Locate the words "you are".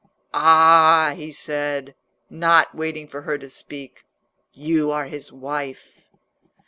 4.51-5.05